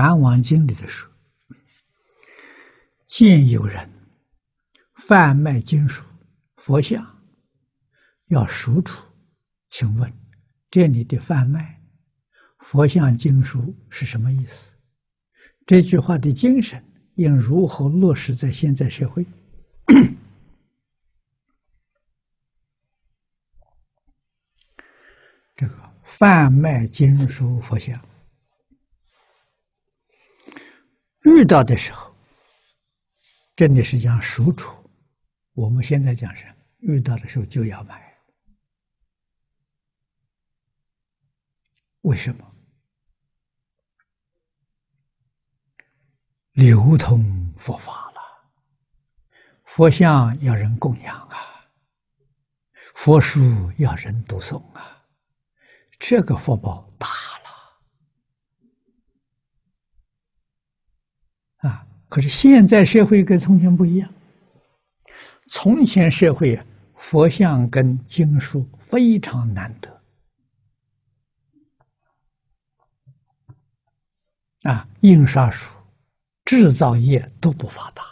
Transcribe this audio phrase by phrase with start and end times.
[0.00, 1.10] 版王经里的说，
[3.06, 3.86] 见有人
[4.94, 6.02] 贩卖经书、
[6.56, 7.22] 佛像，
[8.28, 8.98] 要赎出，
[9.68, 10.10] 请问
[10.70, 11.82] 这里的贩卖
[12.60, 14.74] 佛像经书是什么意思？
[15.66, 16.82] 这句话的精神
[17.16, 19.26] 应如何落实在现在社会？
[25.54, 25.74] 这个
[26.04, 28.02] 贩卖经书佛像，
[31.30, 32.12] 遇到的时候，
[33.54, 34.74] 真的是讲赎处。
[35.52, 36.44] 我们现在讲是
[36.78, 38.18] 遇到的时候就要买，
[42.00, 42.46] 为什么？
[46.52, 48.20] 流通佛法了，
[49.64, 51.64] 佛像要人供养啊，
[52.94, 53.40] 佛书
[53.78, 55.06] 要人读诵啊，
[55.98, 57.08] 这个福报大
[61.62, 61.86] 了啊！
[62.10, 64.12] 可是现在社会跟从前不一样，
[65.48, 66.60] 从前社会
[66.94, 70.02] 佛像跟经书非常难得
[74.64, 75.70] 啊，印刷术。
[76.42, 78.02] 制造业都不发达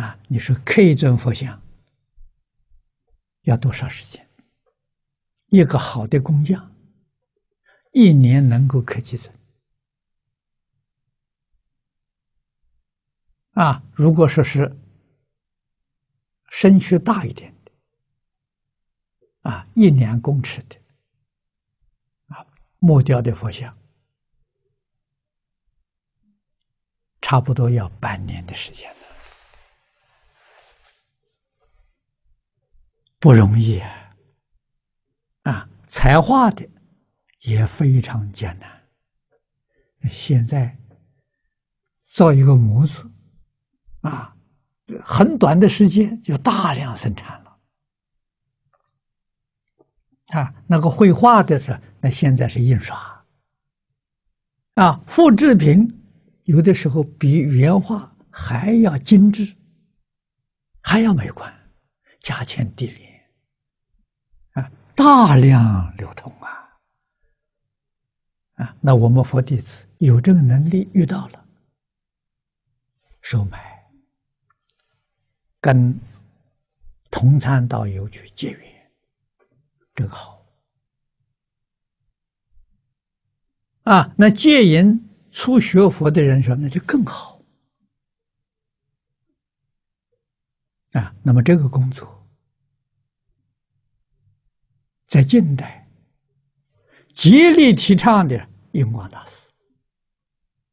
[0.00, 0.16] 啊！
[0.28, 1.60] 你说刻一尊佛像
[3.42, 4.24] 要多少时间？
[5.48, 6.72] 一个好的工匠
[7.92, 9.34] 一年能够刻几尊？
[13.54, 14.76] 啊，如果说是
[16.50, 17.72] 身躯大一点的
[19.50, 20.76] 啊，一两公尺的
[22.28, 22.46] 啊，
[22.78, 23.76] 木雕的佛像。
[27.20, 29.06] 差不多要半年的时间了，
[33.18, 34.14] 不容易啊！
[35.44, 36.68] 啊，彩画的
[37.40, 38.86] 也非常艰难。
[40.10, 40.76] 现在
[42.04, 43.10] 造一个模子，
[44.04, 44.36] 啊，
[45.02, 47.58] 很短的时间就大量生产了。
[50.28, 53.24] 啊，那个绘画的是，那现在是印刷，
[54.74, 56.00] 啊，复制品。
[56.44, 59.56] 有的时候比原画还要精致，
[60.82, 61.50] 还要美观，
[62.20, 63.24] 价钱低廉，
[64.52, 66.68] 啊，大量流通啊，
[68.56, 71.42] 啊，那我们佛弟子有这个能力，遇到了，
[73.22, 73.73] 收买，
[75.64, 75.98] 跟
[77.10, 78.92] 同参道友去结缘，
[79.94, 80.44] 这个好，
[83.84, 85.08] 啊，那戒淫。
[85.30, 87.42] 初学佛的人说：“那就更好
[90.92, 91.12] 啊！
[91.24, 92.24] 那么这个工作
[95.08, 95.88] 在近代
[97.12, 99.50] 极力提倡的印光大师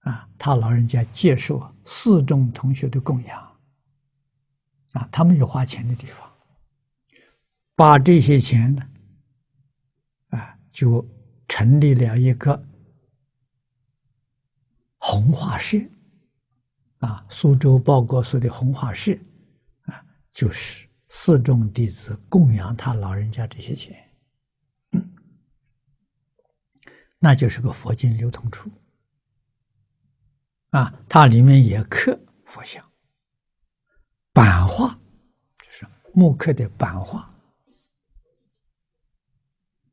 [0.00, 3.47] 啊，他老人家接受四众同学的供养
[4.98, 6.28] 啊，他们有花钱的地方，
[7.74, 8.82] 把这些钱呢
[10.30, 11.06] 啊，就
[11.46, 12.62] 成立了一个。”
[15.00, 15.78] 弘化社，
[16.98, 19.16] 啊，苏州报国寺的弘化社，
[19.82, 23.96] 啊，就是四众弟子供养他老人家这些钱，
[27.20, 28.68] 那就是个佛经流通处，
[30.70, 32.84] 啊，它里面也刻佛像，
[34.38, 34.96] 版画，
[35.58, 35.84] 就是
[36.14, 37.28] 木刻的版画，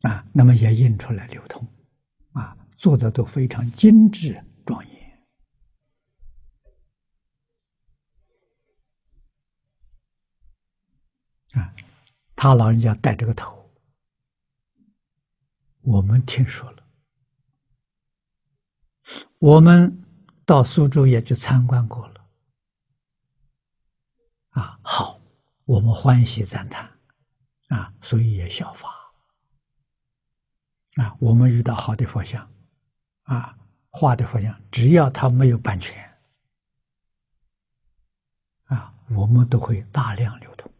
[0.02, 1.68] 啊，那么也印出来流通，
[2.34, 5.26] 啊，做的都非常精致庄严。
[11.54, 11.74] 啊，
[12.36, 13.74] 他老人家带这个头，
[15.82, 16.84] 我们听说了，
[19.40, 20.04] 我们
[20.46, 22.15] 到苏州也去参观过了。
[24.56, 25.20] 啊，好，
[25.66, 26.90] 我们欢喜赞叹，
[27.68, 28.90] 啊，所以也效法。
[30.96, 32.50] 啊，我们遇到好的佛像，
[33.24, 33.58] 啊，
[33.90, 36.18] 画的佛像，只要他没有版权，
[38.64, 40.72] 啊，我们都会大量流通。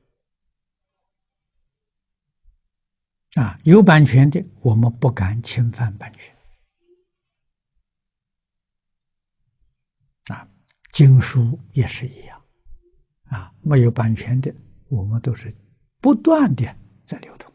[3.34, 6.34] 啊，有版权的，我们不敢侵犯版权。
[10.34, 10.48] 啊，
[10.94, 12.35] 经书也是一样，
[13.36, 14.54] 啊，没有版权的，
[14.88, 15.54] 我们都是
[16.00, 16.64] 不断的
[17.06, 17.52] 在流通。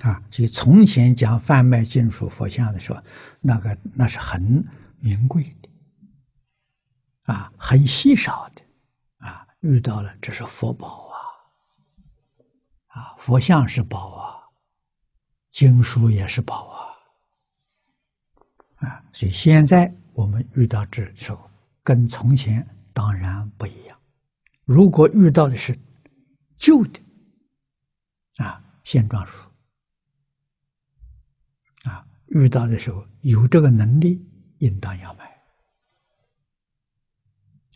[0.00, 3.02] 啊，所以从前讲贩卖经书佛像的时候，
[3.40, 4.62] 那个那是很
[4.98, 8.62] 名贵的，啊，很稀少的，
[9.26, 11.14] 啊，遇到了这是佛宝啊。
[12.88, 14.38] 啊，佛像是宝啊，
[15.50, 16.78] 经书也是宝啊，
[18.86, 21.50] 啊，所以现在我们遇到这时候，
[21.82, 22.64] 跟从前
[22.94, 23.98] 当然不一样。
[24.64, 25.78] 如果遇到的是
[26.56, 26.98] 旧的，
[28.36, 29.36] 啊，现状书，
[31.84, 34.26] 啊，遇到的时候有这个能力，
[34.58, 35.24] 应当要买。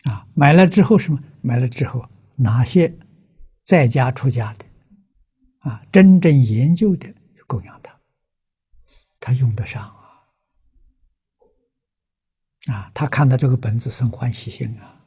[0.05, 1.23] 啊，买了之后什么？
[1.43, 2.97] 买了之后，哪些
[3.65, 4.65] 在家出家的，
[5.59, 7.13] 啊，真正研究的，
[7.47, 8.01] 供养他，
[9.21, 10.25] 他用得上啊，
[12.73, 14.98] 啊，他看到这个本子生欢喜心啊，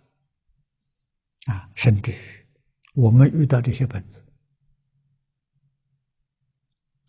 [1.48, 2.16] 啊，甚至于
[2.94, 4.26] 我们遇到这些本子，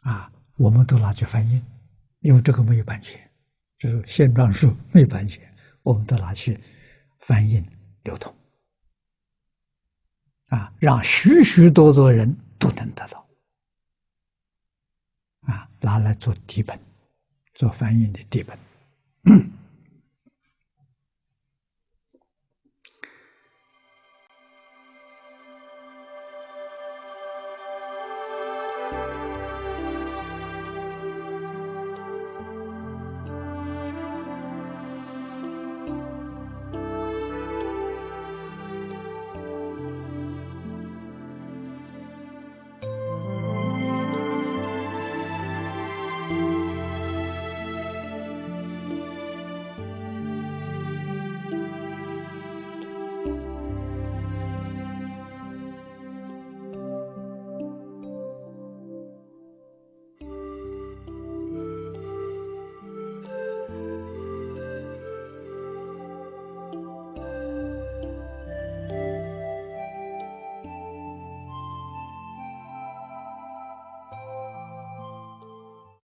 [0.02, 1.62] 啊，我们都拿去翻印，
[2.20, 3.30] 因为这个没有版权，
[3.78, 5.42] 就是现状书没有版权，
[5.82, 6.58] 我们都拿去
[7.20, 7.64] 翻印。
[8.04, 8.34] 流通
[10.48, 13.24] 啊，让许许多多人都能得到
[15.42, 16.76] 啊，拿来做底本，
[17.54, 18.58] 做翻译的底本。